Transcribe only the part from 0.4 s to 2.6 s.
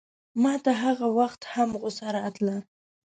ماته هغه وخت هم غوسه راغله.